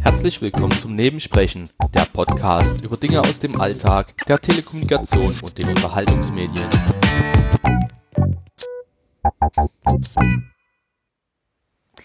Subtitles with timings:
[0.00, 5.68] Herzlich willkommen zum Nebensprechen, der Podcast über Dinge aus dem Alltag, der Telekommunikation und den
[5.68, 6.68] Unterhaltungsmedien.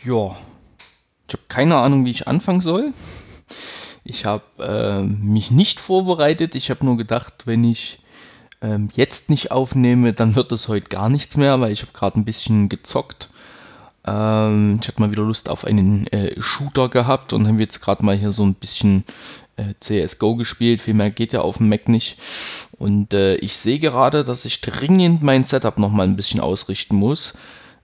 [0.04, 0.36] Ja,
[1.28, 2.94] ich habe keine Ahnung, wie ich anfangen soll.
[4.04, 6.56] Ich habe äh, mich nicht vorbereitet.
[6.56, 8.01] Ich habe nur gedacht, wenn ich
[8.62, 12.20] ähm, jetzt nicht aufnehme, dann wird es heute gar nichts mehr, weil ich habe gerade
[12.20, 13.30] ein bisschen gezockt.
[14.06, 18.04] Ähm, ich hatte mal wieder Lust auf einen äh, Shooter gehabt und habe jetzt gerade
[18.06, 19.04] mal hier so ein bisschen
[19.58, 20.82] äh, CSGO gespielt.
[20.82, 22.18] Viel mehr geht ja auf dem Mac nicht.
[22.78, 27.34] Und äh, ich sehe gerade, dass ich dringend mein Setup nochmal ein bisschen ausrichten muss.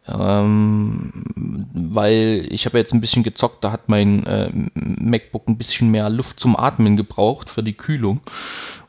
[0.08, 1.26] Ähm,
[1.74, 6.10] weil ich habe jetzt ein bisschen gezockt, da hat mein äh, MacBook ein bisschen mehr
[6.10, 8.22] Luft zum Atmen gebraucht für die Kühlung.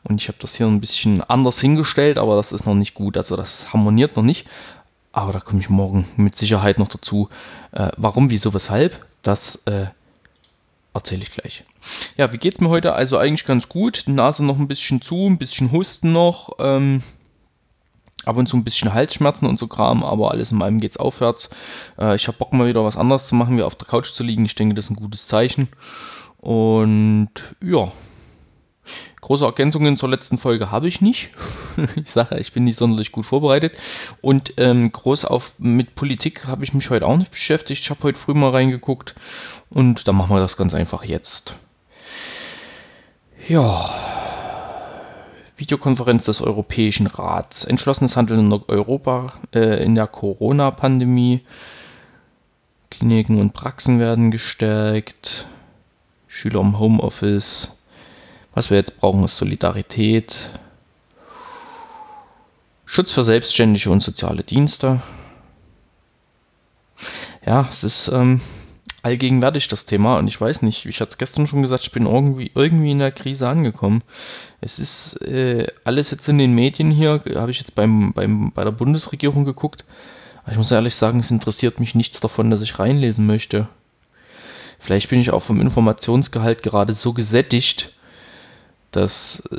[0.03, 3.17] Und ich habe das hier ein bisschen anders hingestellt, aber das ist noch nicht gut.
[3.17, 4.47] Also das harmoniert noch nicht.
[5.11, 7.29] Aber da komme ich morgen mit Sicherheit noch dazu.
[7.71, 9.05] Äh, warum, wieso, weshalb?
[9.21, 9.87] Das äh,
[10.93, 11.63] erzähle ich gleich.
[12.17, 12.93] Ja, wie geht es mir heute?
[12.93, 14.03] Also eigentlich ganz gut.
[14.07, 16.51] Nase noch ein bisschen zu, ein bisschen Husten noch.
[16.59, 17.03] Ähm,
[18.25, 21.49] ab und zu ein bisschen Halsschmerzen und so Kram, aber alles in meinem geht's aufwärts.
[21.97, 24.23] Äh, ich habe Bock mal wieder was anderes zu machen, wie auf der Couch zu
[24.23, 24.45] liegen.
[24.45, 25.69] Ich denke, das ist ein gutes Zeichen.
[26.37, 27.31] Und
[27.61, 27.91] ja,
[29.21, 31.31] große Ergänzungen zur letzten Folge habe ich nicht.
[31.95, 33.73] ich sage, ich bin nicht sonderlich gut vorbereitet.
[34.21, 37.81] Und ähm, groß auf mit Politik habe ich mich heute auch nicht beschäftigt.
[37.81, 39.15] Ich habe heute früh mal reingeguckt
[39.69, 41.53] und dann machen wir das ganz einfach jetzt.
[43.47, 43.89] Ja,
[45.59, 47.65] Videokonferenz des Europäischen Rats.
[47.65, 51.41] Entschlossenes Handeln in Europa äh, in der Corona-Pandemie.
[52.89, 55.45] Kliniken und Praxen werden gestärkt.
[56.27, 57.77] Schüler im Homeoffice.
[58.53, 60.49] Was wir jetzt brauchen, ist Solidarität.
[62.85, 65.01] Schutz für selbstständige und soziale Dienste.
[67.45, 68.41] Ja, es ist ähm,
[69.01, 72.05] allgegenwärtig das Thema und ich weiß nicht, ich hatte es gestern schon gesagt, ich bin
[72.05, 74.03] irgendwie, irgendwie in der Krise angekommen.
[74.61, 78.63] Es ist äh, alles jetzt in den Medien hier, habe ich jetzt beim, beim, bei
[78.63, 79.85] der Bundesregierung geguckt.
[80.43, 83.67] Aber ich muss ehrlich sagen, es interessiert mich nichts davon, dass ich reinlesen möchte.
[84.79, 87.93] Vielleicht bin ich auch vom Informationsgehalt gerade so gesättigt,
[88.91, 89.57] dass äh,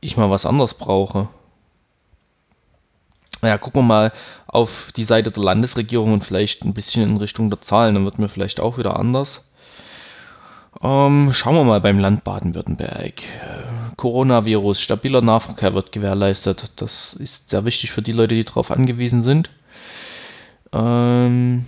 [0.00, 1.28] ich mal was anderes brauche.
[3.46, 4.12] Naja, gucken wir mal
[4.48, 8.18] auf die Seite der Landesregierung und vielleicht ein bisschen in Richtung der Zahlen, dann wird
[8.18, 9.44] mir vielleicht auch wieder anders.
[10.82, 13.22] Ähm, schauen wir mal beim Land Baden-Württemberg.
[13.96, 16.72] Coronavirus, stabiler Nahverkehr wird gewährleistet.
[16.74, 19.48] Das ist sehr wichtig für die Leute, die darauf angewiesen sind.
[20.72, 21.66] Ähm,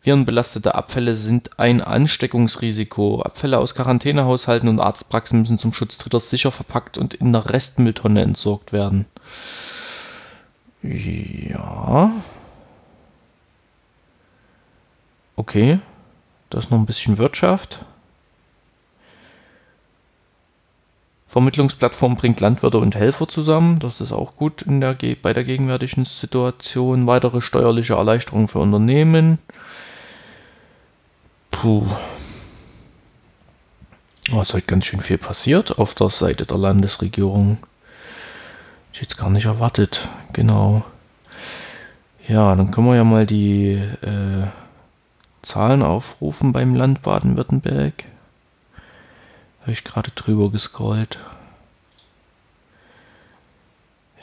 [0.00, 3.22] Virenbelastete Abfälle sind ein Ansteckungsrisiko.
[3.22, 8.22] Abfälle aus Quarantänehaushalten und Arztpraxen müssen zum Schutz Dritter sicher verpackt und in der Restmülltonne
[8.22, 9.06] entsorgt werden.
[10.84, 12.12] Ja.
[15.36, 15.80] Okay.
[16.50, 17.84] Das ist noch ein bisschen Wirtschaft.
[21.26, 23.80] Vermittlungsplattform bringt Landwirte und Helfer zusammen.
[23.80, 27.08] Das ist auch gut in der, bei der gegenwärtigen Situation.
[27.08, 29.38] Weitere steuerliche Erleichterungen für Unternehmen.
[31.50, 31.88] Puh.
[34.32, 37.58] Oh, es ist heute ganz schön viel passiert auf der Seite der Landesregierung.
[38.94, 40.08] Ich jetzt gar nicht erwartet.
[40.32, 40.84] Genau.
[42.28, 44.46] Ja, dann können wir ja mal die äh,
[45.42, 48.04] Zahlen aufrufen beim Land Baden-Württemberg.
[49.62, 51.18] Habe ich gerade drüber gescrollt.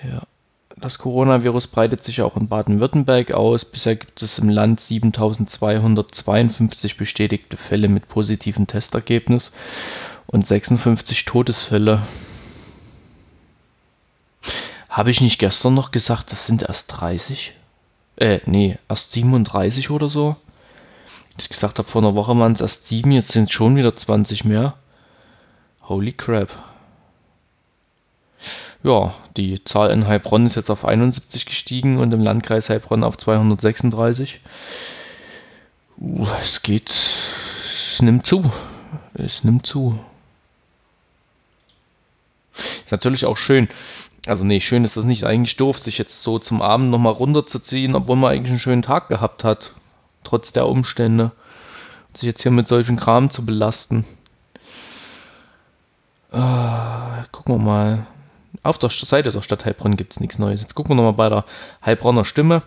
[0.09, 0.21] Ja.
[0.77, 3.65] Das Coronavirus breitet sich auch in Baden-Württemberg aus.
[3.65, 9.51] Bisher gibt es im Land 7252 bestätigte Fälle mit positivem Testergebnis
[10.27, 12.03] und 56 Todesfälle.
[14.91, 17.53] Habe ich nicht gestern noch gesagt, das sind erst 30?
[18.17, 20.35] Äh, nee, erst 37 oder so.
[21.37, 24.43] Ich gesagt habe, vor einer Woche waren es erst 7, jetzt sind schon wieder 20
[24.43, 24.73] mehr.
[25.83, 26.49] Holy crap.
[28.83, 33.17] Ja, die Zahl in Heilbronn ist jetzt auf 71 gestiegen und im Landkreis Heilbronn auf
[33.17, 34.41] 236.
[36.01, 38.51] Uh, es geht, es nimmt zu.
[39.13, 39.97] Es nimmt zu.
[42.83, 43.69] Ist natürlich auch schön,
[44.25, 45.25] also nee, schön ist das nicht.
[45.25, 49.09] Eigentlich doof, sich jetzt so zum Abend nochmal runterzuziehen, obwohl man eigentlich einen schönen Tag
[49.09, 49.73] gehabt hat.
[50.23, 51.31] Trotz der Umstände.
[52.13, 54.05] Sich jetzt hier mit solchen Kram zu belasten.
[56.31, 58.07] Uh, gucken wir mal.
[58.63, 60.61] Auf der Seite der Stadt Heilbronn gibt es nichts Neues.
[60.61, 61.45] Jetzt gucken wir nochmal bei der
[61.83, 62.61] Heilbronner Stimme.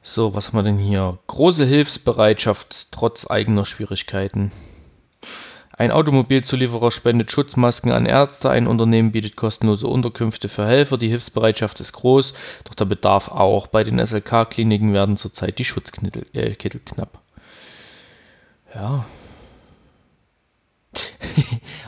[0.00, 1.18] So, was haben wir denn hier?
[1.26, 4.52] Große Hilfsbereitschaft trotz eigener Schwierigkeiten.
[5.78, 11.78] Ein Automobilzulieferer spendet Schutzmasken an Ärzte, ein Unternehmen bietet kostenlose Unterkünfte für Helfer, die Hilfsbereitschaft
[11.78, 12.34] ist groß,
[12.64, 13.68] doch der Bedarf auch.
[13.68, 17.20] Bei den SLK-Kliniken werden zurzeit die Schutzkittel äh, knapp.
[18.74, 19.06] Ja.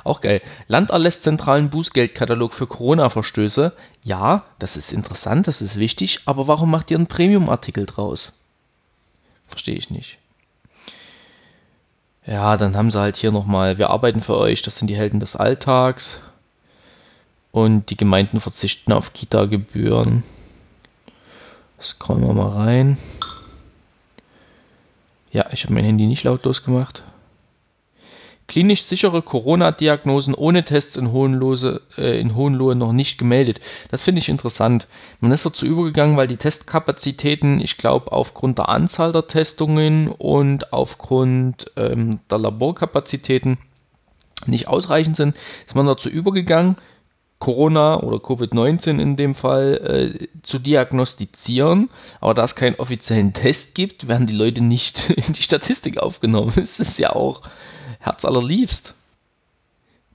[0.05, 0.41] auch geil.
[0.69, 3.73] Land erlässt zentralen Bußgeldkatalog für Corona-Verstöße.
[4.05, 8.35] Ja, das ist interessant, das ist wichtig, aber warum macht ihr einen Premium-Artikel draus?
[9.49, 10.19] Verstehe ich nicht.
[12.27, 15.21] Ja, dann haben sie halt hier nochmal, wir arbeiten für euch, das sind die Helden
[15.21, 16.21] des Alltags.
[17.53, 20.23] Und die Gemeinden verzichten auf Kita-Gebühren.
[21.81, 22.99] Scrollen wir mal rein.
[25.33, 27.03] Ja, ich habe mein Handy nicht lautlos gemacht.
[28.51, 33.61] Klinisch sichere Corona-Diagnosen ohne Tests in Hohenlohe, äh, noch nicht gemeldet.
[33.93, 34.89] Das finde ich interessant.
[35.21, 40.73] Man ist dazu übergegangen, weil die Testkapazitäten, ich glaube, aufgrund der Anzahl der Testungen und
[40.73, 43.59] aufgrund ähm, der Laborkapazitäten
[44.47, 46.75] nicht ausreichend sind, ist man dazu übergegangen,
[47.39, 51.89] Corona oder Covid-19 in dem Fall äh, zu diagnostizieren.
[52.21, 56.53] Aber da es keinen offiziellen Test gibt, werden die Leute nicht in die Statistik aufgenommen.
[56.57, 57.43] Das ist ja auch
[58.01, 58.95] herzallerliebst.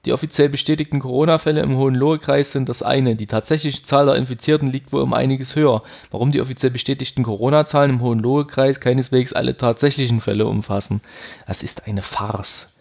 [0.06, 3.16] Die offiziell bestätigten Corona-Fälle im Hohenlohe-Kreis sind das eine.
[3.16, 5.82] Die tatsächliche Zahl der Infizierten liegt wohl um einiges höher.
[6.12, 11.02] Warum die offiziell bestätigten Corona-Zahlen im Hohenlohe-Kreis keineswegs alle tatsächlichen Fälle umfassen?
[11.48, 12.76] Das ist eine Farce.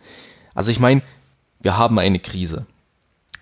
[0.54, 1.00] Also ich meine,
[1.60, 2.66] wir haben eine Krise.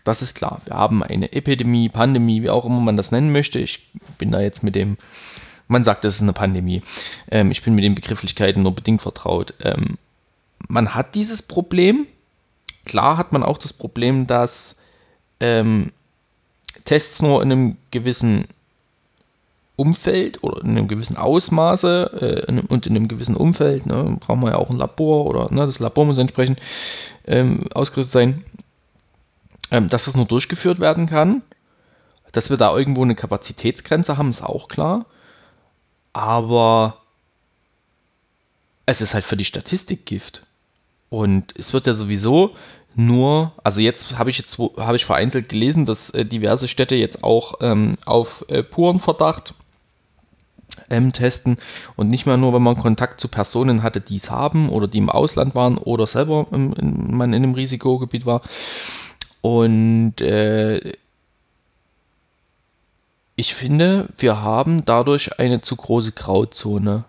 [0.05, 0.61] Das ist klar.
[0.65, 3.59] Wir haben eine Epidemie, Pandemie, wie auch immer man das nennen möchte.
[3.59, 4.97] Ich bin da jetzt mit dem,
[5.67, 6.83] man sagt, es ist eine Pandemie.
[7.33, 9.55] Ähm, ich bin mit den Begrifflichkeiten nur bedingt vertraut.
[9.61, 9.99] Ähm,
[10.69, 12.07] man hat dieses Problem.
[12.85, 14.75] Klar hat man auch das Problem, dass
[15.41, 15.93] ähm,
[16.85, 18.47] Tests nur in einem gewissen
[19.77, 24.51] Umfeld oder in einem gewissen Ausmaße äh, und in einem gewissen Umfeld, ne, brauchen wir
[24.51, 26.61] ja auch ein Labor oder ne, das Labor muss entsprechend
[27.27, 28.45] ähm, ausgerüstet sein,
[29.71, 31.43] ähm, dass das nur durchgeführt werden kann.
[32.33, 35.05] Dass wir da irgendwo eine Kapazitätsgrenze haben, ist auch klar.
[36.15, 36.99] Aber
[38.87, 40.47] es ist halt für die Statistik Gift.
[41.13, 42.53] Und es wird ja sowieso
[42.95, 47.23] nur, also jetzt habe ich jetzt habe ich vereinzelt gelesen, dass äh, diverse Städte jetzt
[47.23, 49.53] auch ähm, auf äh, puren Verdacht
[50.89, 51.59] ähm, testen
[51.97, 54.97] und nicht mehr nur, wenn man Kontakt zu Personen hatte, die es haben oder die
[54.97, 58.41] im Ausland waren oder selber im, in, man in einem Risikogebiet war.
[59.43, 60.95] Und äh,
[63.37, 67.05] ich finde, wir haben dadurch eine zu große Grauzone.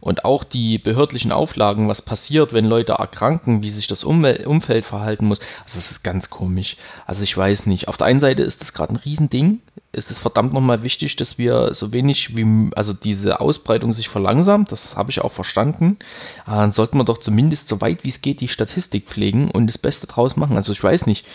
[0.00, 4.86] Und auch die behördlichen Auflagen, was passiert, wenn Leute erkranken, wie sich das Umwel Umfeld
[4.86, 6.76] verhalten muss, also das ist ganz komisch.
[7.06, 7.88] Also ich weiß nicht.
[7.88, 9.60] Auf der einen Seite ist das gerade ein Riesending.
[9.92, 14.72] Es ist verdammt nochmal wichtig, dass wir so wenig wie, also diese Ausbreitung sich verlangsamt.
[14.72, 15.98] Das habe ich auch verstanden.
[16.46, 19.66] Aber dann sollten wir doch zumindest so weit wie es geht die Statistik pflegen und
[19.66, 20.56] das Beste draus machen.
[20.56, 21.26] Also ich weiß nicht.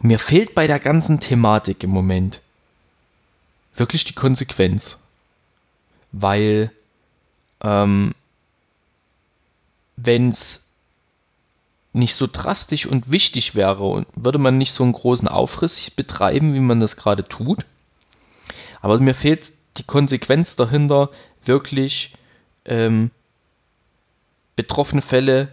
[0.00, 2.40] Mir fehlt bei der ganzen Thematik im Moment
[3.76, 4.96] wirklich die Konsequenz.
[6.12, 6.70] Weil
[7.66, 8.14] ähm,
[9.96, 10.64] wenn es
[11.92, 16.54] nicht so drastisch und wichtig wäre und würde man nicht so einen großen Aufriss betreiben,
[16.54, 17.64] wie man das gerade tut.
[18.82, 21.10] Aber mir fehlt die Konsequenz dahinter,
[21.44, 22.12] wirklich
[22.66, 23.10] ähm,
[24.54, 25.48] betroffene Fälle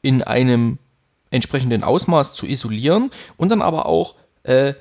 [0.00, 0.78] in einem
[1.30, 4.74] entsprechenden Ausmaß zu isolieren und dann aber auch äh,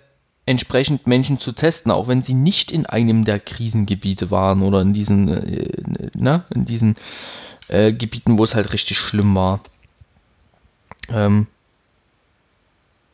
[0.52, 4.94] entsprechend Menschen zu testen, auch wenn sie nicht in einem der Krisengebiete waren oder in
[4.94, 5.82] diesen, äh,
[6.14, 6.96] ne, in diesen
[7.68, 9.62] äh, Gebieten, wo es halt richtig schlimm war.
[11.10, 11.48] Ähm,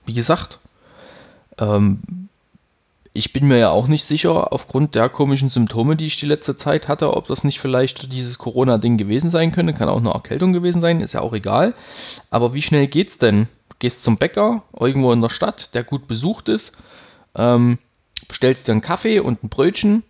[0.06, 0.60] wie gesagt,
[1.60, 2.28] ähm,
[3.14, 6.56] ich bin mir ja auch nicht sicher, aufgrund der komischen Symptome, die ich die letzte
[6.56, 9.74] Zeit hatte, ob das nicht vielleicht dieses Corona-Ding gewesen sein könnte.
[9.74, 11.74] Kann auch eine Erkältung gewesen sein, ist ja auch egal.
[12.30, 13.48] Aber wie schnell geht's denn?
[13.80, 16.74] Gehst zum Bäcker, irgendwo in der Stadt, der gut besucht ist,
[17.38, 17.78] ähm,
[18.28, 20.04] bestellst dir einen Kaffee und ein Brötchen,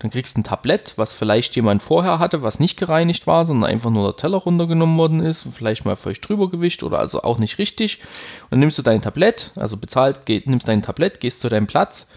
[0.00, 3.70] dann kriegst du ein Tablett, was vielleicht jemand vorher hatte, was nicht gereinigt war, sondern
[3.70, 7.38] einfach nur der Teller runtergenommen worden ist, vielleicht mal feucht drüber gewischt oder also auch
[7.38, 8.00] nicht richtig.
[8.42, 11.66] Und dann nimmst du dein Tablett, also bezahlst, geh, nimmst dein Tablett, gehst zu deinem
[11.66, 12.08] Platz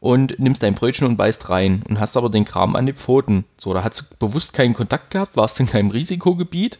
[0.00, 3.44] und nimmst dein Brötchen und beißt rein und hast aber den Kram an den Pfoten.
[3.56, 6.78] So, da hast du bewusst keinen Kontakt gehabt, warst in keinem Risikogebiet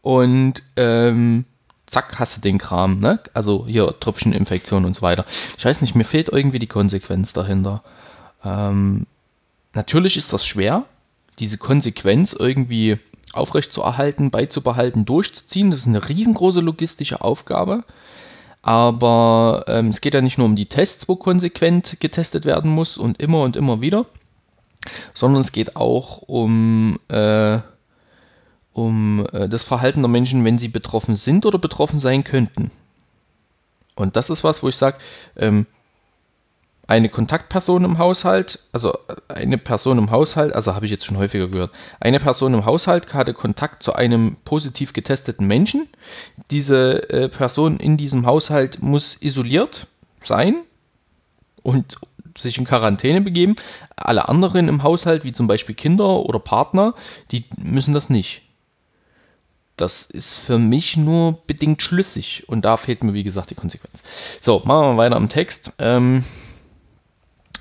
[0.00, 1.44] und ähm,
[1.92, 3.20] zack, hast du den Kram, ne?
[3.34, 5.26] Also hier Tröpfcheninfektion und so weiter.
[5.58, 7.82] Ich weiß nicht, mir fehlt irgendwie die Konsequenz dahinter.
[8.44, 9.06] Ähm,
[9.74, 10.84] natürlich ist das schwer,
[11.38, 12.98] diese Konsequenz irgendwie
[13.34, 15.70] aufrechtzuerhalten, beizubehalten, durchzuziehen.
[15.70, 17.84] Das ist eine riesengroße logistische Aufgabe.
[18.62, 22.96] Aber ähm, es geht ja nicht nur um die Tests, wo konsequent getestet werden muss
[22.96, 24.06] und immer und immer wieder,
[25.14, 27.58] sondern es geht auch um, äh,
[28.72, 32.70] um äh, das Verhalten der Menschen, wenn sie betroffen sind oder betroffen sein könnten.
[33.94, 34.98] Und das ist was, wo ich sage,
[35.36, 35.66] ähm,
[36.86, 38.98] eine Kontaktperson im Haushalt, also
[39.28, 43.14] eine Person im Haushalt, also habe ich jetzt schon häufiger gehört, eine Person im Haushalt
[43.14, 45.88] hatte Kontakt zu einem positiv getesteten Menschen.
[46.50, 49.86] Diese äh, Person in diesem Haushalt muss isoliert
[50.22, 50.64] sein
[51.62, 51.98] und
[52.36, 53.56] sich in Quarantäne begeben.
[53.96, 56.94] Alle anderen im Haushalt, wie zum Beispiel Kinder oder Partner,
[57.30, 58.42] die müssen das nicht.
[59.76, 64.02] Das ist für mich nur bedingt schlüssig und da fehlt mir, wie gesagt, die Konsequenz.
[64.40, 65.72] So, machen wir weiter im Text.
[65.78, 66.24] Ähm,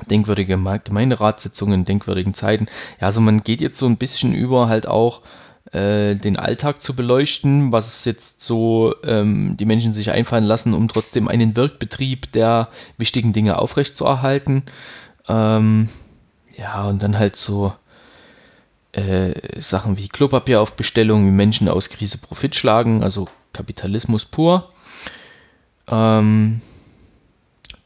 [0.09, 2.67] denkwürdige Gemeinderatssitzungen, denkwürdigen Zeiten.
[2.99, 5.21] Ja, also man geht jetzt so ein bisschen über halt auch
[5.71, 10.87] äh, den Alltag zu beleuchten, was jetzt so ähm, die Menschen sich einfallen lassen, um
[10.87, 14.63] trotzdem einen Wirkbetrieb der wichtigen Dinge aufrechtzuerhalten.
[15.27, 15.89] Ähm,
[16.57, 17.73] ja, und dann halt so
[18.93, 24.69] äh, Sachen wie Klopapier auf Bestellung, wie Menschen aus Krise Profit schlagen, also Kapitalismus pur.
[25.87, 26.61] Ähm,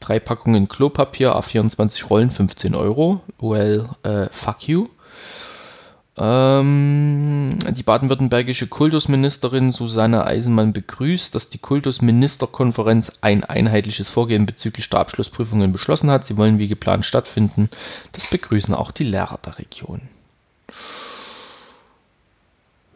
[0.00, 3.20] drei Packungen Klopapier, A24 Rollen, 15 Euro.
[3.38, 4.88] Well, uh, fuck you.
[6.18, 15.00] Ähm, die baden-württembergische Kultusministerin Susanne Eisenmann begrüßt, dass die Kultusministerkonferenz ein einheitliches Vorgehen bezüglich der
[15.00, 16.24] Abschlussprüfungen beschlossen hat.
[16.24, 17.68] Sie wollen wie geplant stattfinden.
[18.12, 20.00] Das begrüßen auch die Lehrer der Region.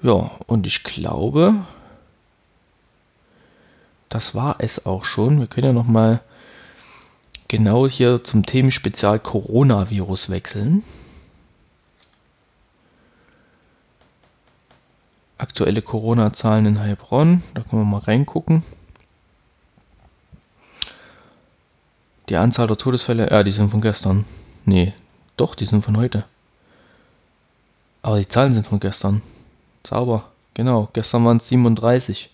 [0.03, 1.67] Ja, und ich glaube,
[4.09, 5.41] das war es auch schon.
[5.41, 6.21] Wir können ja noch mal
[7.49, 10.85] genau hier zum Themenspezial Coronavirus wechseln.
[15.37, 18.63] Aktuelle Corona-Zahlen in Heilbronn, da können wir mal reingucken.
[22.29, 24.25] Die Anzahl der Todesfälle, ja, die sind von gestern.
[24.65, 24.93] Nee,
[25.37, 26.25] doch, die sind von heute.
[28.03, 29.23] Aber die Zahlen sind von gestern.
[29.87, 30.89] Sauber, genau.
[30.93, 32.31] Gestern waren es 37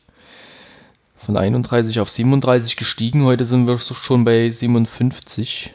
[1.19, 3.25] von 31 auf 37 gestiegen.
[3.25, 5.73] Heute sind wir schon bei 57.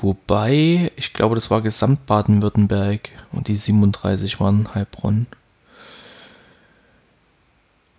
[0.00, 5.28] Wobei, ich glaube, das war Gesamt Baden-Württemberg und die 37 waren Heilbronn.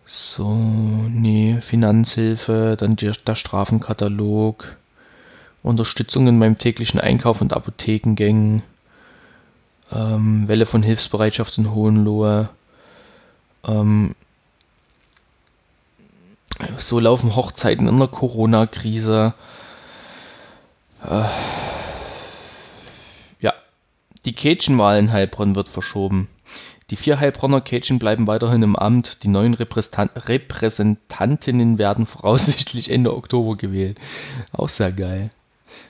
[0.06, 4.76] So, nee, Finanzhilfe, dann der, der Strafenkatalog,
[5.64, 8.62] Unterstützungen beim täglichen Einkauf und Apothekengängen,
[9.92, 12.50] ähm, Welle von Hilfsbereitschaft in Hohenlohe,
[13.68, 14.16] ähm,
[16.78, 19.34] so laufen Hochzeiten in der Corona-Krise.
[21.04, 21.26] Äh,
[23.42, 23.54] ja,
[24.26, 26.30] die Kätchenwahl in Heilbronn wird verschoben.
[26.92, 29.24] Die vier Heilbronner Kätchen bleiben weiterhin im Amt.
[29.24, 33.98] Die neuen Repräsentantinnen werden voraussichtlich Ende Oktober gewählt.
[34.52, 35.32] Auch sehr geil.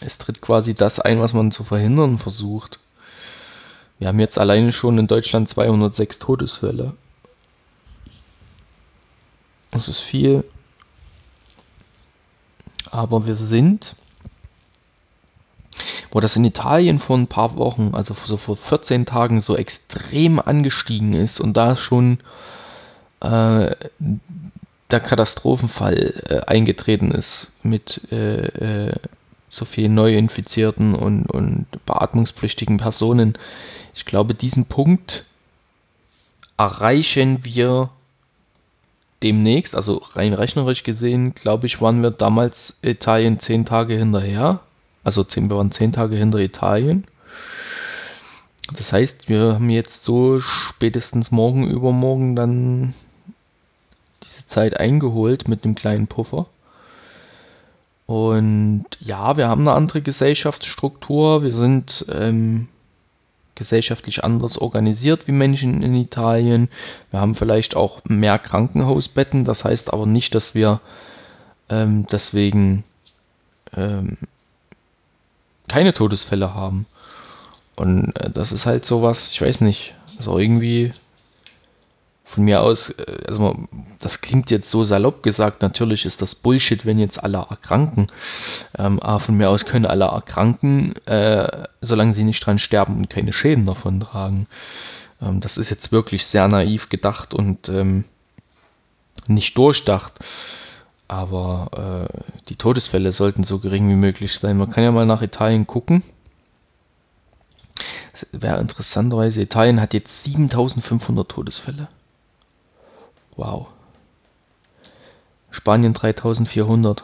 [0.00, 2.80] Es tritt quasi das ein, was man zu verhindern versucht.
[3.98, 6.94] Wir haben jetzt alleine schon in Deutschland 206 Todesfälle.
[9.70, 10.42] Das ist viel.
[12.90, 13.94] Aber wir sind,
[16.10, 20.40] wo das in Italien vor ein paar Wochen, also so vor 14 Tagen, so extrem
[20.40, 22.20] angestiegen ist und da schon
[23.20, 23.74] äh,
[24.94, 28.92] der Katastrophenfall äh, eingetreten ist mit äh, äh
[29.48, 33.38] so vielen Neuinfizierten und, und beatmungspflichtigen Personen,
[33.94, 35.26] ich glaube, diesen Punkt
[36.56, 37.90] erreichen wir
[39.22, 44.58] demnächst, also rein rechnerisch gesehen, glaube ich, waren wir damals Italien zehn Tage hinterher.
[45.04, 47.06] Also zehn, wir waren zehn Tage hinter Italien.
[48.76, 52.94] Das heißt, wir haben jetzt so spätestens morgen, übermorgen dann
[54.24, 56.46] diese Zeit eingeholt mit einem kleinen Puffer.
[58.06, 61.42] Und ja, wir haben eine andere Gesellschaftsstruktur.
[61.42, 62.68] Wir sind ähm,
[63.54, 66.68] gesellschaftlich anders organisiert wie Menschen in Italien.
[67.10, 69.44] Wir haben vielleicht auch mehr Krankenhausbetten.
[69.44, 70.80] Das heißt aber nicht, dass wir
[71.70, 72.84] ähm, deswegen
[73.74, 74.18] ähm,
[75.68, 76.86] keine Todesfälle haben.
[77.76, 80.92] Und äh, das ist halt sowas, ich weiß nicht, so irgendwie
[82.34, 83.56] von mir aus, äh, also
[84.00, 88.08] das klingt jetzt so salopp gesagt, natürlich ist das Bullshit, wenn jetzt alle erkranken.
[88.76, 93.10] Ähm, aber von mir aus können alle erkranken, äh, solange sie nicht dran sterben und
[93.10, 94.46] keine Schäden davon tragen.
[95.22, 98.04] Ähm, das ist jetzt wirklich sehr naiv gedacht und ähm,
[99.28, 100.14] nicht durchdacht.
[101.06, 104.58] Aber äh, die Todesfälle sollten so gering wie möglich sein.
[104.58, 106.02] Man kann ja mal nach Italien gucken.
[108.32, 111.88] Wäre interessanterweise, Italien hat jetzt 7500 Todesfälle.
[113.36, 113.68] Wow.
[115.50, 117.02] Spanien 3400.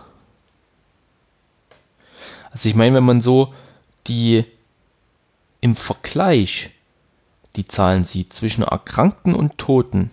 [2.51, 3.55] Also ich meine, wenn man so
[4.07, 4.45] die
[5.61, 6.71] im Vergleich
[7.57, 10.13] die Zahlen sieht zwischen Erkrankten und Toten,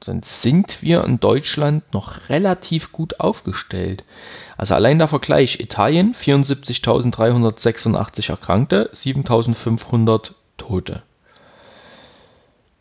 [0.00, 4.02] dann sind wir in Deutschland noch relativ gut aufgestellt.
[4.56, 11.02] Also allein der Vergleich Italien 74.386 Erkrankte, 7.500 Tote.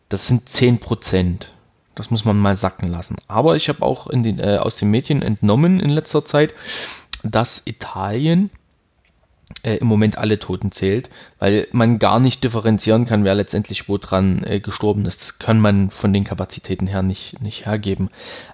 [0.10, 1.54] Das sind 10 Prozent.
[1.96, 3.18] Das muss man mal sacken lassen.
[3.28, 6.54] Aber ich habe auch den, äh, aus den Medien entnommen in letzter Zeit,
[7.24, 8.50] dass Italien
[9.64, 13.98] äh, im Moment alle Toten zählt, weil man gar nicht differenzieren kann, wer letztendlich wo
[13.98, 15.22] dran äh, gestorben ist.
[15.22, 18.10] Das kann man von den Kapazitäten her nicht, nicht hergeben.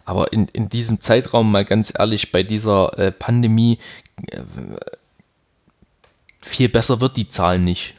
[0.06, 3.80] Aber in, in diesem Zeitraum, mal ganz ehrlich, bei dieser äh, Pandemie,
[4.32, 4.42] äh,
[6.42, 7.94] viel besser wird die Zahl nicht.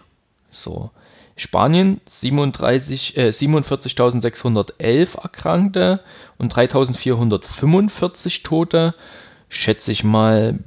[0.51, 0.91] So.
[1.39, 6.01] Spanien 37, äh, 47.611 Erkrankte
[6.37, 8.95] und 3.445 Tote.
[9.49, 10.59] Schätze ich mal,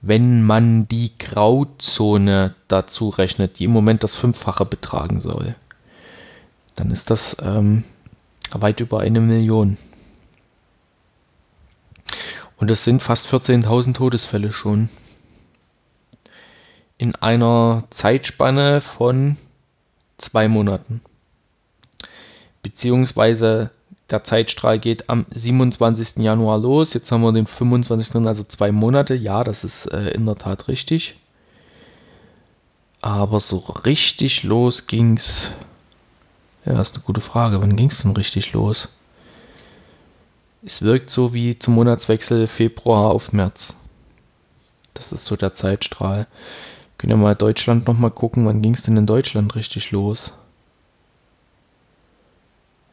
[0.00, 5.54] Wenn man die Grauzone dazu rechnet, die im Moment das Fünffache betragen soll
[6.74, 7.84] dann ist das ähm,
[8.52, 9.78] weit über eine Million.
[12.56, 14.88] Und es sind fast 14.000 Todesfälle schon.
[16.96, 19.36] In einer Zeitspanne von
[20.18, 21.00] zwei Monaten.
[22.62, 23.70] Beziehungsweise
[24.10, 26.22] der Zeitstrahl geht am 27.
[26.22, 26.94] Januar los.
[26.94, 28.14] Jetzt haben wir den 25.
[28.26, 29.14] also zwei Monate.
[29.14, 31.16] Ja, das ist äh, in der Tat richtig.
[33.00, 35.50] Aber so richtig los ging's
[36.64, 37.60] ja, ist eine gute Frage.
[37.60, 38.88] Wann ging es denn richtig los?
[40.64, 43.76] Es wirkt so wie zum Monatswechsel Februar auf März.
[44.94, 46.20] Das ist so der Zeitstrahl.
[46.20, 50.32] Wir können ja mal Deutschland nochmal gucken, wann ging es denn in Deutschland richtig los?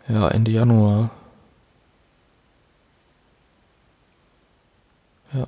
[0.10, 1.12] Ja, Ende Januar.
[5.34, 5.48] Ja.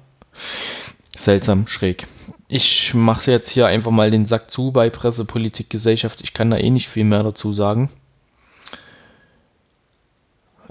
[1.18, 2.08] Seltsam, schräg.
[2.48, 6.22] Ich mache jetzt hier einfach mal den Sack zu bei Presse, Politik, Gesellschaft.
[6.22, 7.90] Ich kann da eh nicht viel mehr dazu sagen.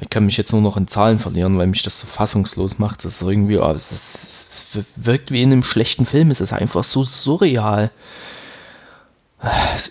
[0.03, 3.05] Ich kann mich jetzt nur noch in Zahlen verlieren, weil mich das so fassungslos macht.
[3.05, 6.31] Das ist irgendwie, oh, es, ist, es, wirkt wie in einem schlechten Film.
[6.33, 7.91] Es ist einfach so surreal.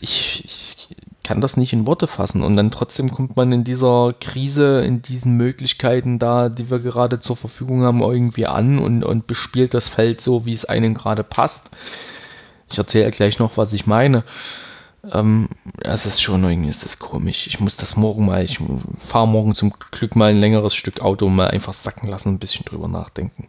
[0.02, 0.88] Ich, ich
[1.24, 2.44] kann das nicht in Worte fassen.
[2.44, 7.20] Und dann trotzdem kommt man in dieser Krise, in diesen Möglichkeiten da, die wir gerade
[7.20, 11.24] zur Verfügung haben, irgendwie an und, und bespielt das Feld so, wie es einem gerade
[11.24, 11.70] passt.
[12.70, 14.26] Ich erzähle gleich noch, was ich meine.
[15.10, 17.48] Ähm, es ist schon irgendwie, ist komisch.
[17.48, 18.60] Ich muss das morgen mal, ich
[19.06, 22.40] fahre morgen zum Glück mal ein längeres Stück Auto mal einfach sacken lassen und ein
[22.40, 23.48] bisschen drüber nachdenken.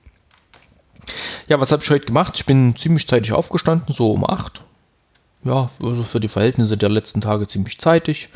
[1.48, 2.34] Ja, was habe ich heute gemacht?
[2.36, 4.62] Ich bin ziemlich zeitig aufgestanden, so um 8.
[5.44, 8.28] Ja, also für die Verhältnisse der letzten Tage ziemlich zeitig.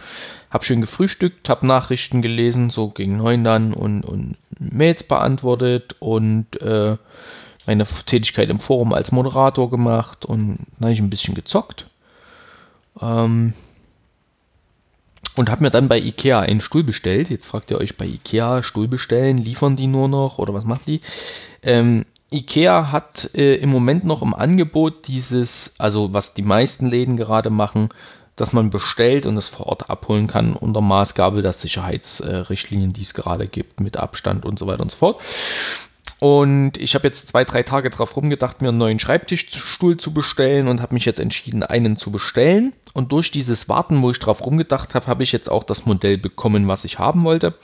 [0.50, 6.60] Hab schön gefrühstückt, hab Nachrichten gelesen, so gegen 9 dann und, und Mails beantwortet und
[6.60, 6.96] äh,
[7.64, 11.86] meine Tätigkeit im Forum als Moderator gemacht und dann habe ich ein bisschen gezockt.
[13.00, 13.54] Ähm,
[15.36, 17.30] und habe mir dann bei Ikea einen Stuhl bestellt.
[17.30, 20.86] Jetzt fragt ihr euch bei Ikea, Stuhl bestellen, liefern die nur noch oder was macht
[20.86, 21.02] die?
[21.62, 27.16] Ähm, Ikea hat äh, im Moment noch im Angebot dieses, also was die meisten Läden
[27.16, 27.90] gerade machen,
[28.34, 33.14] dass man bestellt und es vor Ort abholen kann unter Maßgabe der Sicherheitsrichtlinien, die es
[33.14, 35.20] gerade gibt, mit Abstand und so weiter und so fort.
[36.18, 40.66] Und ich habe jetzt zwei, drei Tage drauf rumgedacht, mir einen neuen Schreibtischstuhl zu bestellen
[40.66, 42.72] und habe mich jetzt entschieden, einen zu bestellen.
[42.94, 46.16] Und durch dieses Warten, wo ich drauf rumgedacht habe, habe ich jetzt auch das Modell
[46.16, 47.54] bekommen, was ich haben wollte.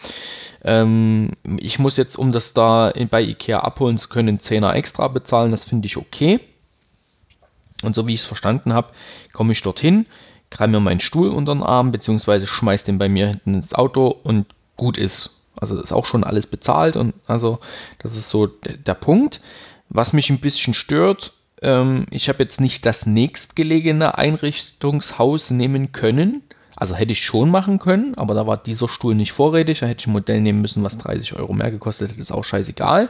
[0.65, 5.51] Ähm, ich muss jetzt, um das da bei Ikea abholen zu können, 10er extra bezahlen.
[5.51, 6.41] Das finde ich okay.
[7.83, 8.93] Und so wie ich es verstanden habe,
[9.33, 10.07] komme ich dorthin,
[10.51, 14.09] greife mir meinen Stuhl unter den Arm, beziehungsweise schmeiße den bei mir hinten ins Auto
[14.09, 15.42] und gut ist.
[15.61, 17.59] Also ist auch schon alles bezahlt und also
[17.99, 19.41] das ist so der Punkt.
[19.89, 26.43] Was mich ein bisschen stört, ähm, ich habe jetzt nicht das nächstgelegene Einrichtungshaus nehmen können.
[26.75, 29.81] Also hätte ich schon machen können, aber da war dieser Stuhl nicht vorrätig.
[29.81, 32.21] Da hätte ich ein Modell nehmen müssen, was 30 Euro mehr gekostet hätte.
[32.21, 33.09] Ist auch scheißegal.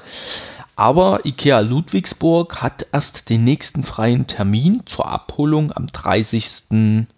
[0.75, 7.09] Aber IKEA Ludwigsburg hat erst den nächsten freien Termin zur Abholung am 30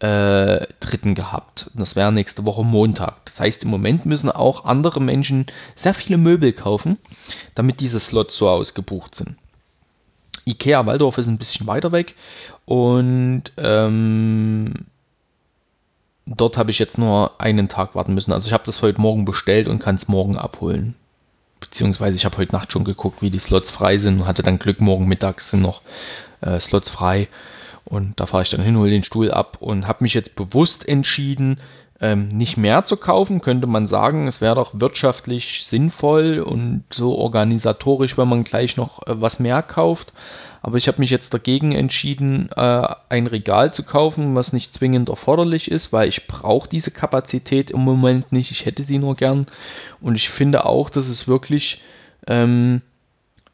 [0.00, 1.70] äh, dritten gehabt.
[1.74, 3.24] das wäre nächste Woche Montag.
[3.24, 6.98] Das heißt, im Moment müssen auch andere Menschen sehr viele Möbel kaufen,
[7.54, 9.36] damit diese Slots so ausgebucht sind.
[10.46, 12.14] Ikea Waldorf ist ein bisschen weiter weg
[12.64, 14.86] und ähm,
[16.26, 18.32] dort habe ich jetzt nur einen Tag warten müssen.
[18.32, 20.94] Also ich habe das heute Morgen bestellt und kann es morgen abholen.
[21.60, 24.60] Beziehungsweise ich habe heute Nacht schon geguckt, wie die Slots frei sind und hatte dann
[24.60, 25.82] Glück, morgen mittags sind noch
[26.40, 27.28] äh, Slots frei.
[27.88, 30.86] Und da fahre ich dann hin, hole den Stuhl ab und habe mich jetzt bewusst
[30.86, 31.58] entschieden,
[32.00, 34.28] ähm, nicht mehr zu kaufen, könnte man sagen.
[34.28, 39.62] Es wäre doch wirtschaftlich sinnvoll und so organisatorisch, wenn man gleich noch äh, was mehr
[39.62, 40.12] kauft.
[40.60, 45.08] Aber ich habe mich jetzt dagegen entschieden, äh, ein Regal zu kaufen, was nicht zwingend
[45.08, 48.50] erforderlich ist, weil ich brauche diese Kapazität im Moment nicht.
[48.50, 49.46] Ich hätte sie nur gern.
[50.00, 51.80] Und ich finde auch, dass es wirklich
[52.26, 52.82] ähm,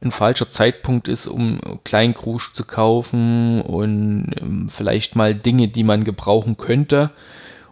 [0.05, 6.05] ein falscher Zeitpunkt ist, um Kleinkrusch zu kaufen und ähm, vielleicht mal Dinge, die man
[6.05, 7.11] gebrauchen könnte.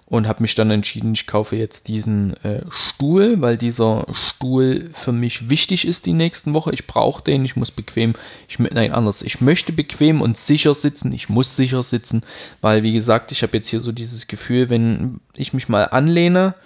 [0.06, 5.12] Und habe mich dann entschieden, ich kaufe jetzt diesen äh, Stuhl, weil dieser Stuhl für
[5.12, 6.74] mich wichtig ist die nächsten Woche.
[6.74, 8.12] Ich brauche den, ich muss bequem,
[8.46, 12.24] ich nein anders, ich möchte bequem und sicher sitzen, ich muss sicher sitzen,
[12.60, 16.56] weil wie gesagt, ich habe jetzt hier so dieses Gefühl, wenn ich mich mal anlehne,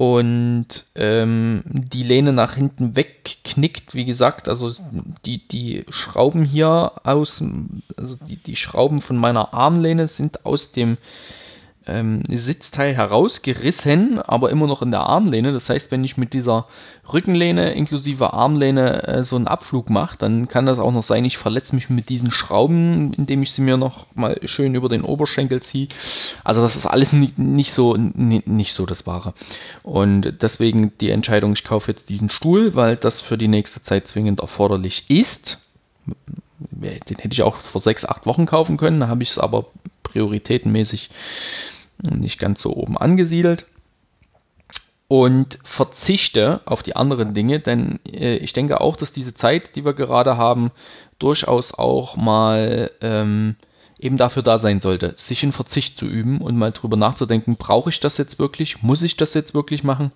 [0.00, 4.72] und ähm, die Lehne nach hinten wegknickt, wie gesagt, also
[5.26, 7.44] die, die Schrauben hier aus,
[7.98, 10.96] also die, die Schrauben von meiner Armlehne sind aus dem
[11.86, 15.52] ähm, Sitzteil herausgerissen, aber immer noch in der Armlehne.
[15.52, 16.66] Das heißt, wenn ich mit dieser
[17.12, 21.38] Rückenlehne inklusive Armlehne äh, so einen Abflug mache, dann kann das auch noch sein, ich
[21.38, 25.62] verletze mich mit diesen Schrauben, indem ich sie mir noch mal schön über den Oberschenkel
[25.62, 25.88] ziehe.
[26.44, 29.34] Also das ist alles nicht, nicht so nicht so das Wahre.
[29.82, 34.06] Und deswegen die Entscheidung, ich kaufe jetzt diesen Stuhl, weil das für die nächste Zeit
[34.06, 35.58] zwingend erforderlich ist.
[36.70, 39.66] Den hätte ich auch vor sechs, acht Wochen kaufen können, da habe ich es aber
[40.02, 41.10] prioritätenmäßig
[42.02, 43.66] nicht ganz so oben angesiedelt.
[45.08, 49.84] Und verzichte auf die anderen Dinge, denn äh, ich denke auch, dass diese Zeit, die
[49.84, 50.70] wir gerade haben,
[51.18, 53.56] durchaus auch mal ähm,
[53.98, 57.90] eben dafür da sein sollte, sich in Verzicht zu üben und mal drüber nachzudenken, brauche
[57.90, 58.82] ich das jetzt wirklich?
[58.82, 60.12] Muss ich das jetzt wirklich machen?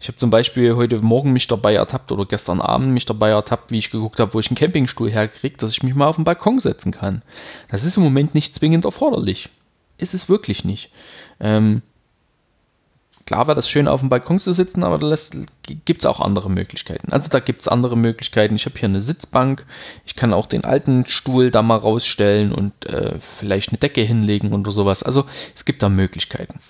[0.00, 3.70] Ich habe zum Beispiel heute Morgen mich dabei ertappt oder gestern Abend mich dabei ertappt,
[3.72, 6.24] wie ich geguckt habe, wo ich einen Campingstuhl herkriege, dass ich mich mal auf den
[6.24, 7.22] Balkon setzen kann.
[7.68, 9.50] Das ist im Moment nicht zwingend erforderlich
[9.98, 10.90] ist es wirklich nicht.
[11.40, 11.82] Ähm,
[13.26, 15.14] klar war das schön auf dem Balkon zu sitzen, aber da
[15.84, 17.12] gibt es auch andere Möglichkeiten.
[17.12, 18.56] Also da gibt es andere Möglichkeiten.
[18.56, 19.66] Ich habe hier eine Sitzbank.
[20.06, 24.52] Ich kann auch den alten Stuhl da mal rausstellen und äh, vielleicht eine Decke hinlegen
[24.52, 25.02] oder sowas.
[25.02, 26.60] Also es gibt da Möglichkeiten.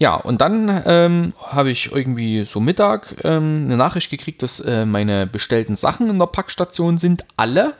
[0.00, 4.86] Ja, und dann ähm, habe ich irgendwie so Mittag ähm, eine Nachricht gekriegt, dass äh,
[4.86, 7.26] meine bestellten Sachen in der Packstation sind.
[7.36, 7.74] Alle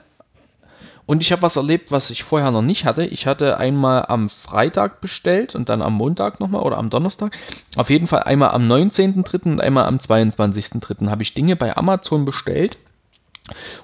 [1.07, 3.05] und ich habe was erlebt, was ich vorher noch nicht hatte.
[3.05, 7.37] Ich hatte einmal am Freitag bestellt und dann am Montag nochmal oder am Donnerstag.
[7.75, 9.51] Auf jeden Fall einmal am 19.03.
[9.53, 11.09] und einmal am 22.03.
[11.09, 12.79] habe ich Dinge bei Amazon bestellt.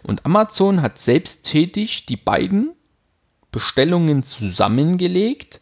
[0.02, 2.74] Und Amazon hat selbsttätig die beiden
[3.50, 5.58] Bestellungen zusammengelegt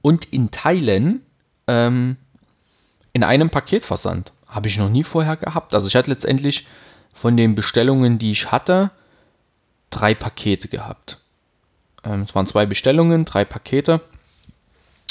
[0.00, 1.23] und in Teilen
[1.66, 2.16] ähm,
[3.12, 4.32] in einem Paket versandt.
[4.46, 5.74] Habe ich noch nie vorher gehabt.
[5.74, 6.66] Also ich hatte letztendlich
[7.12, 8.90] von den Bestellungen, die ich hatte,
[9.90, 11.18] drei Pakete gehabt.
[12.04, 14.00] Ähm, es waren zwei Bestellungen, drei Pakete.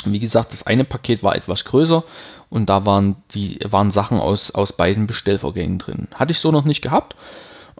[0.05, 2.03] Wie gesagt, das eine Paket war etwas größer
[2.49, 6.07] und da waren die waren Sachen aus, aus beiden Bestellvorgängen drin.
[6.13, 7.15] Hatte ich so noch nicht gehabt.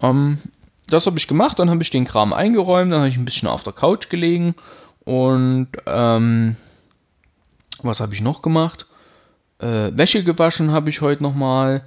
[0.01, 0.39] Ähm,
[0.87, 3.47] das habe ich gemacht, dann habe ich den Kram eingeräumt, dann habe ich ein bisschen
[3.47, 4.55] auf der Couch gelegen
[5.05, 6.55] und ähm,
[7.83, 8.87] was habe ich noch gemacht?
[9.59, 11.83] Äh, Wäsche gewaschen habe ich heute nochmal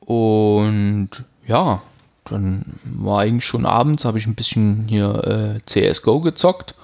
[0.00, 1.10] und
[1.46, 1.82] ja,
[2.24, 6.74] dann war eigentlich schon abends, habe ich ein bisschen hier äh, CSGO gezockt,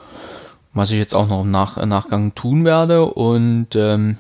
[0.73, 3.05] was ich jetzt auch noch im Nach Nachgang tun werde.
[3.07, 4.19] Und ähm,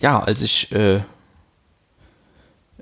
[0.00, 1.00] ja, als ich, äh,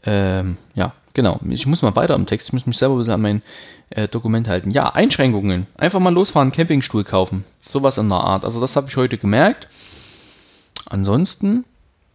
[0.04, 3.14] ähm, ja, genau, ich muss mal weiter im Text, ich muss mich selber ein bisschen
[3.14, 3.42] an mein
[3.90, 4.70] äh, Dokument halten.
[4.70, 5.66] Ja, Einschränkungen.
[5.76, 7.44] Einfach mal losfahren, Campingstuhl kaufen.
[7.61, 8.44] Sowas in der Art.
[8.44, 9.68] Also das habe ich heute gemerkt.
[10.90, 11.64] Ansonsten,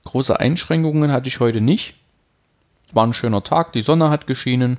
[0.04, 1.96] große Einschränkungen hatte ich heute nicht.
[2.88, 4.78] Es war ein schöner Tag, die Sonne hat geschienen.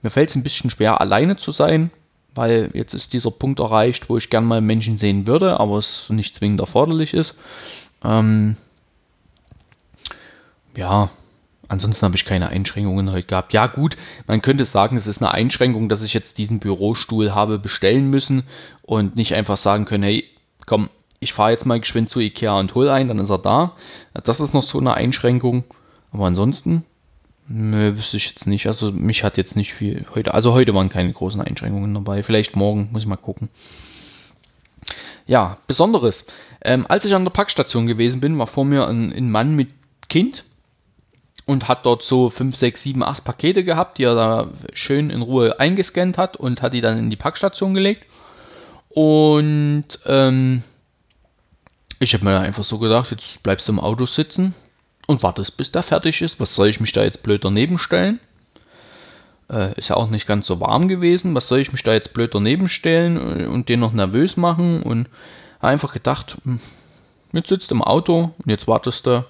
[0.00, 1.90] Mir fällt es ein bisschen schwer, alleine zu sein,
[2.34, 6.08] weil jetzt ist dieser Punkt erreicht, wo ich gern mal Menschen sehen würde, aber es
[6.10, 7.36] nicht zwingend erforderlich ist.
[8.04, 8.56] Ähm
[10.76, 11.10] ja,
[11.66, 13.52] ansonsten habe ich keine Einschränkungen heute gehabt.
[13.52, 13.96] Ja, gut,
[14.28, 18.44] man könnte sagen, es ist eine Einschränkung, dass ich jetzt diesen Bürostuhl habe bestellen müssen
[18.82, 20.24] und nicht einfach sagen können, hey,
[20.66, 20.88] komm,
[21.20, 23.72] ich fahre jetzt mal geschwind zu Ikea und hol einen, dann ist er da.
[24.24, 25.64] Das ist noch so eine Einschränkung.
[26.12, 26.84] Aber ansonsten,
[27.48, 28.66] nö, wüsste ich jetzt nicht.
[28.66, 30.34] Also mich hat jetzt nicht viel heute.
[30.34, 32.22] Also heute waren keine großen Einschränkungen dabei.
[32.22, 33.48] Vielleicht morgen, muss ich mal gucken.
[35.26, 36.24] Ja, Besonderes.
[36.62, 39.68] Ähm, als ich an der Packstation gewesen bin, war vor mir ein, ein Mann mit
[40.08, 40.44] Kind
[41.44, 45.22] und hat dort so 5, 6, 7, 8 Pakete gehabt, die er da schön in
[45.22, 48.06] Ruhe eingescannt hat und hat die dann in die Packstation gelegt.
[48.88, 50.62] Und ähm,
[51.98, 54.54] ich habe mir einfach so gedacht, jetzt bleibst du im Auto sitzen,
[55.08, 56.38] und wartest, bis der fertig ist.
[56.38, 58.20] Was soll ich mich da jetzt blöd daneben stellen?
[59.50, 61.34] Äh, ist ja auch nicht ganz so warm gewesen.
[61.34, 64.82] Was soll ich mich da jetzt blöd daneben stellen und den noch nervös machen?
[64.82, 65.08] Und
[65.60, 66.60] einfach gedacht, hm,
[67.32, 69.24] jetzt sitzt im Auto und jetzt wartest du,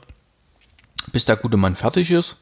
[1.13, 2.37] bis der gute Mann fertig ist.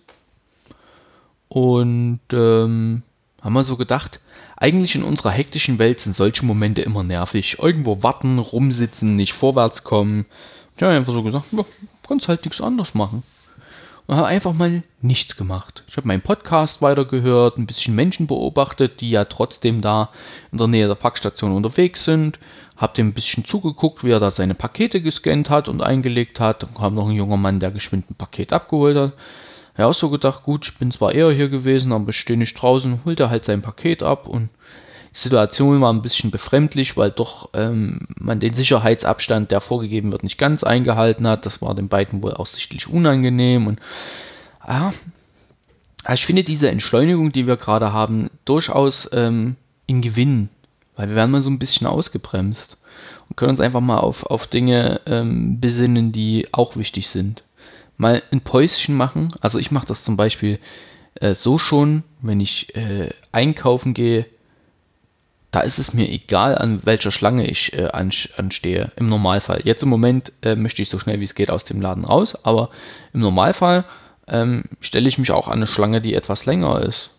[1.48, 3.02] Und ähm,
[3.42, 4.18] haben wir so gedacht,
[4.56, 7.58] eigentlich in unserer hektischen Welt sind solche Momente immer nervig.
[7.60, 10.24] Irgendwo warten, rumsitzen, nicht vorwärts kommen.
[10.80, 11.64] Ja, einfach so gesagt, ja,
[12.06, 13.22] kannst halt nichts anderes machen.
[14.06, 15.82] Und habe einfach mal nichts gemacht.
[15.88, 20.10] Ich habe meinen Podcast weitergehört, ein bisschen Menschen beobachtet, die ja trotzdem da
[20.52, 22.38] in der Nähe der Packstation unterwegs sind.
[22.76, 26.62] Habe dem ein bisschen zugeguckt, wie er da seine Pakete gescannt hat und eingelegt hat.
[26.62, 29.12] Dann kam noch ein junger Mann, der geschwind ein Paket abgeholt hat.
[29.78, 32.54] Ja, auch so gedacht, gut, ich bin zwar eher hier gewesen, aber ich stehe nicht
[32.54, 34.48] draußen, holt er halt sein Paket ab und
[35.16, 40.36] Situation war ein bisschen befremdlich, weil doch ähm, man den Sicherheitsabstand, der vorgegeben wird, nicht
[40.36, 41.46] ganz eingehalten hat.
[41.46, 43.66] Das war den beiden wohl auch sichtlich unangenehm.
[43.66, 43.80] Und
[44.68, 44.92] ja,
[46.12, 50.50] ich finde diese Entschleunigung, die wir gerade haben, durchaus ähm, in Gewinn,
[50.96, 52.76] weil wir werden mal so ein bisschen ausgebremst
[53.30, 57.42] und können uns einfach mal auf, auf Dinge ähm, besinnen, die auch wichtig sind.
[57.96, 59.28] Mal ein Päuschen machen.
[59.40, 60.58] Also ich mache das zum Beispiel
[61.14, 64.26] äh, so schon, wenn ich äh, einkaufen gehe,
[65.50, 68.92] da ist es mir egal, an welcher Schlange ich äh, anstehe.
[68.96, 69.62] Im Normalfall.
[69.64, 72.44] Jetzt im Moment äh, möchte ich so schnell wie es geht aus dem Laden raus,
[72.44, 72.70] aber
[73.14, 73.84] im Normalfall
[74.28, 77.10] ähm, stelle ich mich auch an eine Schlange, die etwas länger ist.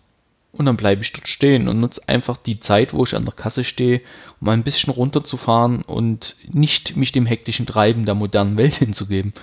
[0.58, 3.34] Und dann bleibe ich dort stehen und nutze einfach die Zeit, wo ich an der
[3.34, 4.02] Kasse stehe,
[4.42, 9.34] um ein bisschen runterzufahren und nicht mich dem hektischen Treiben der modernen Welt hinzugeben.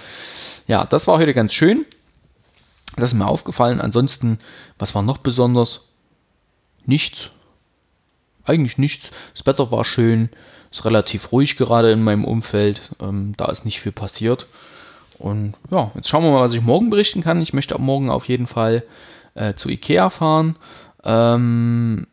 [0.66, 1.87] Ja, das war heute ganz schön.
[2.96, 3.81] Das ist mir aufgefallen.
[3.81, 4.38] Ansonsten,
[4.79, 5.88] was war noch besonders?
[6.87, 7.31] Nichts
[8.44, 9.11] eigentlich nichts.
[9.35, 10.29] Das Wetter war schön,
[10.70, 12.90] ist relativ ruhig gerade in meinem Umfeld.
[13.00, 14.46] Ähm, da ist nicht viel passiert.
[15.18, 17.40] Und ja, jetzt schauen wir mal, was ich morgen berichten kann.
[17.40, 18.83] Ich möchte ab morgen auf jeden Fall
[19.35, 20.57] äh, zu Ikea fahren.
[21.05, 22.07] Ähm,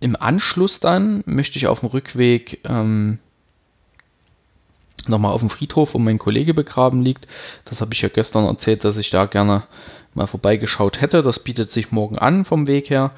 [0.00, 3.18] Im Anschluss dann möchte ich auf dem Rückweg ähm,
[5.08, 7.26] nochmal auf dem Friedhof, wo mein Kollege begraben liegt.
[7.64, 9.64] Das habe ich ja gestern erzählt, dass ich da gerne
[10.14, 11.22] mal vorbeigeschaut hätte.
[11.22, 13.12] Das bietet sich morgen an vom Weg her.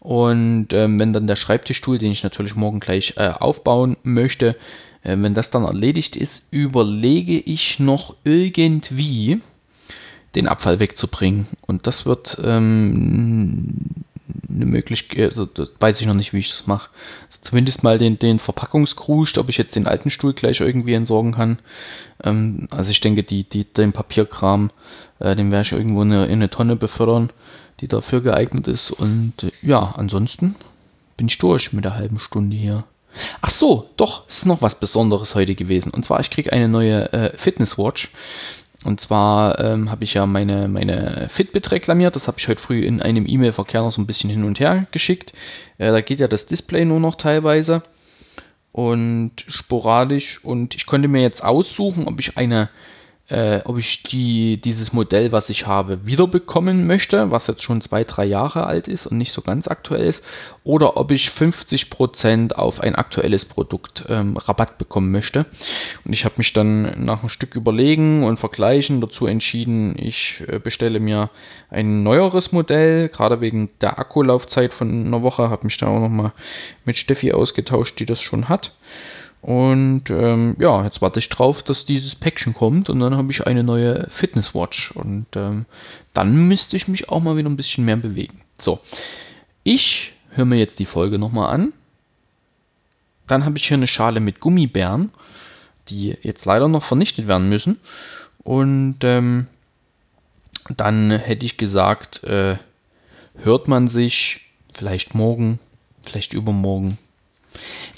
[0.00, 4.56] Und ähm, wenn dann der Schreibtischstuhl, den ich natürlich morgen gleich äh, aufbauen möchte,
[5.02, 9.40] äh, wenn das dann erledigt ist, überlege ich noch irgendwie
[10.34, 11.48] den Abfall wegzubringen.
[11.66, 13.74] Und das wird ähm,
[14.48, 16.90] eine Möglichkeit, also das weiß ich noch nicht, wie ich das mache.
[17.26, 21.32] Also zumindest mal den, den Verpackungskruscht, ob ich jetzt den alten Stuhl gleich irgendwie entsorgen
[21.32, 21.58] kann.
[22.22, 24.70] Ähm, also ich denke, die, die, den Papierkram,
[25.20, 27.30] äh, den werde ich irgendwo in eine, in eine Tonne befördern,
[27.80, 28.90] die dafür geeignet ist.
[28.90, 30.56] Und äh, ja, ansonsten
[31.16, 32.84] bin ich durch mit der halben Stunde hier.
[33.40, 35.92] Ach so, doch, es ist noch was Besonderes heute gewesen.
[35.92, 38.10] Und zwar, ich kriege eine neue äh, Fitnesswatch.
[38.84, 42.14] Und zwar ähm, habe ich ja meine, meine Fitbit reklamiert.
[42.14, 44.86] Das habe ich heute früh in einem E-Mail-Verkehr noch so ein bisschen hin und her
[44.92, 45.32] geschickt.
[45.78, 47.82] Äh, da geht ja das Display nur noch teilweise
[48.72, 50.44] und sporadisch.
[50.44, 52.68] Und ich konnte mir jetzt aussuchen, ob ich eine
[53.28, 58.04] äh, ob ich die, dieses Modell, was ich habe, wiederbekommen möchte, was jetzt schon zwei,
[58.04, 60.24] drei Jahre alt ist und nicht so ganz aktuell ist,
[60.64, 65.44] oder ob ich 50% auf ein aktuelles Produkt ähm, Rabatt bekommen möchte.
[66.04, 70.58] Und ich habe mich dann nach ein Stück überlegen und vergleichen dazu entschieden, ich äh,
[70.58, 71.28] bestelle mir
[71.70, 76.32] ein neueres Modell, gerade wegen der Akkulaufzeit von einer Woche, habe mich da auch nochmal
[76.86, 78.72] mit Steffi ausgetauscht, die das schon hat.
[79.40, 83.46] Und ähm, ja, jetzt warte ich drauf, dass dieses Päckchen kommt und dann habe ich
[83.46, 84.92] eine neue Fitnesswatch.
[84.92, 85.66] Und ähm,
[86.12, 88.40] dann müsste ich mich auch mal wieder ein bisschen mehr bewegen.
[88.58, 88.80] So,
[89.62, 91.72] ich höre mir jetzt die Folge nochmal an.
[93.28, 95.12] Dann habe ich hier eine Schale mit Gummibären,
[95.88, 97.78] die jetzt leider noch vernichtet werden müssen.
[98.38, 99.46] Und ähm,
[100.76, 102.56] dann hätte ich gesagt, äh,
[103.36, 104.40] hört man sich
[104.74, 105.58] vielleicht morgen,
[106.02, 106.98] vielleicht übermorgen,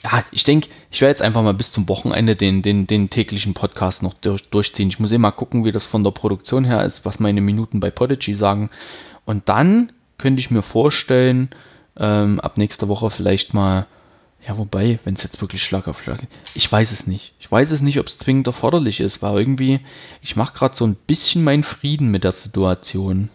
[0.02, 3.54] ja, ich denke, ich werde jetzt einfach mal bis zum Wochenende den, den, den täglichen
[3.54, 4.88] Podcast noch durch, durchziehen.
[4.88, 7.90] Ich muss immer gucken, wie das von der Produktion her ist, was meine Minuten bei
[7.90, 8.70] Podigy sagen.
[9.24, 11.50] Und dann könnte ich mir vorstellen,
[11.96, 13.86] ähm, ab nächster Woche vielleicht mal,
[14.46, 17.34] ja, wobei, wenn es jetzt wirklich Schlag auf Schlag geht, ich weiß es nicht.
[17.38, 19.80] Ich weiß es nicht, ob es zwingend erforderlich ist, weil irgendwie,
[20.22, 23.28] ich mache gerade so ein bisschen meinen Frieden mit der Situation.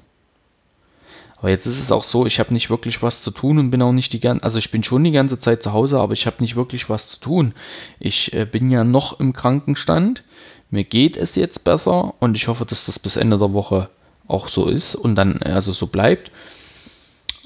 [1.45, 3.79] Aber jetzt ist es auch so, ich habe nicht wirklich was zu tun und bin
[3.83, 6.25] auch nicht die ganze, also ich bin schon die ganze Zeit zu Hause, aber ich
[6.25, 7.53] habe nicht wirklich was zu tun.
[7.99, 10.23] Ich äh, bin ja noch im Krankenstand.
[10.71, 13.91] Mir geht es jetzt besser und ich hoffe, dass das bis Ende der Woche
[14.27, 16.31] auch so ist und dann also so bleibt.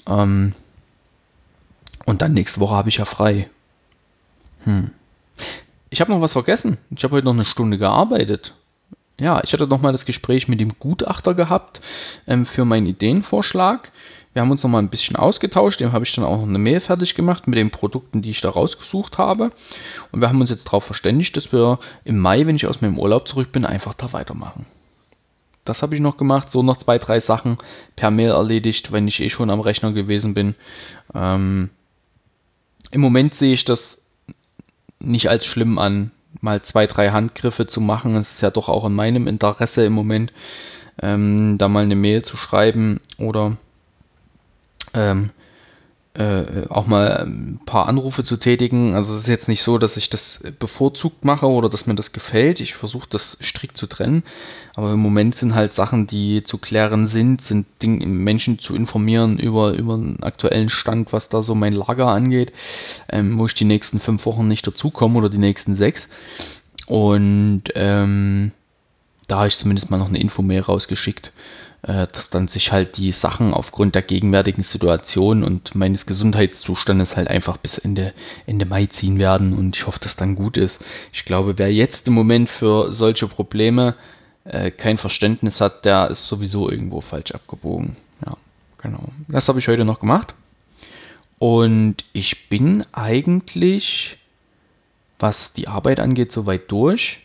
[0.08, 0.54] Ähm,
[2.06, 3.50] und dann nächste Woche habe ich ja frei.
[4.64, 4.92] Hm.
[5.90, 6.78] Ich habe noch was vergessen.
[6.96, 8.54] Ich habe heute noch eine Stunde gearbeitet
[9.20, 11.82] ja, ich hatte nochmal das Gespräch mit dem Gutachter gehabt
[12.28, 13.92] ähm, für meinen Ideenvorschlag.
[14.34, 15.80] Wir haben uns nochmal ein bisschen ausgetauscht.
[15.80, 18.42] Dem habe ich dann auch noch eine Mail fertig gemacht mit den Produkten, die ich
[18.42, 19.52] da rausgesucht habe.
[20.12, 23.00] Und wir haben uns jetzt darauf verständigt, dass wir im Mai, wenn ich aus meinem
[23.00, 24.66] Urlaub zurück bin, einfach da weitermachen.
[25.66, 26.52] Das habe ich noch gemacht.
[26.52, 27.58] So noch zwei, drei Sachen
[27.96, 30.56] per Mail erledigt, wenn ich eh schon am Rechner gewesen bin.
[31.14, 31.72] Ähm,
[32.92, 34.00] Im Moment sehe ich das
[35.00, 38.16] nicht als schlimm an, mal zwei, drei Handgriffe zu machen.
[38.16, 40.34] Es ist ja doch auch in meinem Interesse im Moment,
[41.02, 43.58] ähm, da mal eine Mail zu schreiben oder
[44.94, 45.32] ähm,
[46.20, 48.94] äh, auch mal ein paar Anrufe zu tätigen.
[48.94, 52.12] Also es ist jetzt nicht so, dass ich das bevorzugt mache oder dass mir das
[52.12, 52.60] gefällt.
[52.60, 54.24] Ich versuche das strikt zu trennen.
[54.76, 59.40] Aber im Moment sind halt Sachen, die zu klären sind, sind Dinge, Menschen zu informieren
[59.40, 62.52] über, über einen aktuellen Stand, was da so mein Lager angeht,
[63.10, 66.10] ähm, wo ich die nächsten fünf Wochen nicht dazukomme oder die nächsten sechs.
[66.86, 68.52] Und ähm,
[69.30, 71.32] da habe ich zumindest mal noch eine Info-Mail rausgeschickt
[71.82, 77.30] äh, dass dann sich halt die Sachen aufgrund der gegenwärtigen Situation und meines Gesundheitszustandes halt
[77.30, 78.14] einfach bis Ende,
[78.46, 80.84] Ende Mai ziehen werden und ich hoffe, dass dann gut ist.
[81.14, 83.96] Ich glaube, wer jetzt im Moment für solche Probleme
[84.44, 87.96] äh, kein Verständnis hat, der ist sowieso irgendwo falsch abgebogen.
[88.26, 88.36] Ja,
[88.82, 89.04] genau.
[89.30, 90.34] Das habe ich heute noch gemacht.
[91.38, 94.18] Und ich bin eigentlich,
[95.18, 97.22] was die Arbeit angeht, soweit durch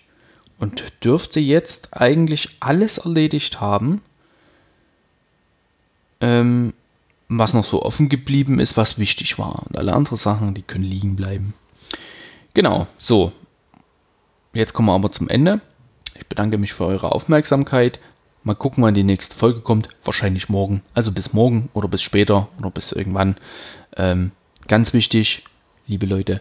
[0.58, 4.02] und dürfte jetzt eigentlich alles erledigt haben,
[6.20, 6.72] ähm,
[7.28, 9.66] was noch so offen geblieben ist, was wichtig war.
[9.66, 11.54] Und alle anderen Sachen, die können liegen bleiben.
[12.54, 13.32] Genau, so.
[14.52, 15.60] Jetzt kommen wir aber zum Ende.
[16.14, 17.98] Ich bedanke mich für eure Aufmerksamkeit.
[18.44, 19.88] Mal gucken, wann die nächste Folge kommt.
[20.04, 20.82] Wahrscheinlich morgen.
[20.92, 23.36] Also bis morgen oder bis später oder bis irgendwann.
[23.96, 24.30] Ähm,
[24.68, 25.44] ganz wichtig,
[25.86, 26.40] liebe Leute,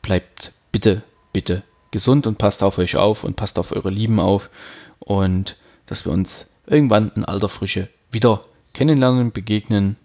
[0.00, 4.50] bleibt bitte, bitte gesund und passt auf euch auf und passt auf eure Lieben auf.
[4.98, 9.96] Und dass wir uns irgendwann in alter Frische wieder kennenlernen, begegnen,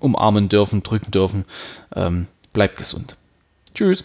[0.00, 1.44] umarmen dürfen, drücken dürfen.
[1.94, 3.16] Ähm, bleibt gesund.
[3.74, 4.04] Tschüss.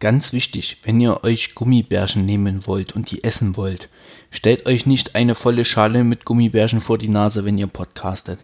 [0.00, 3.90] Ganz wichtig, wenn ihr euch Gummibärchen nehmen wollt und die essen wollt,
[4.30, 8.40] stellt euch nicht eine volle Schale mit Gummibärchen vor die Nase, wenn ihr podcastet.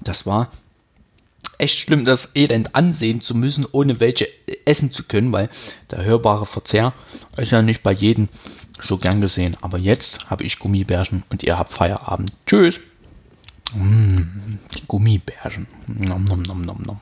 [0.00, 0.52] Das war
[1.58, 4.28] echt schlimm, das Elend ansehen zu müssen, ohne welche
[4.64, 5.50] essen zu können, weil
[5.90, 6.92] der hörbare Verzehr
[7.36, 8.28] ist ja nicht bei jedem
[8.80, 9.56] so gern gesehen.
[9.62, 12.32] Aber jetzt habe ich Gummibärchen und ihr habt Feierabend.
[12.46, 12.76] Tschüss.
[13.74, 15.66] Mmh, Gummibärchen.
[15.88, 17.00] Nom, nom, nom, nom, nom.